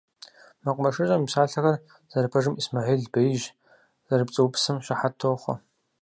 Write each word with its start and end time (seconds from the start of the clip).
-МэкъумэшыщӀэм 0.63 1.21
и 1.25 1.27
псалъэхэр 1.27 1.81
зэрыпэжым, 2.11 2.55
Исмэхьил 2.61 3.03
беижь 3.13 3.47
зэрыпцӀыупсым 4.07 4.77
щыхьэт 4.85 5.13
дытохъуэ. 5.17 5.55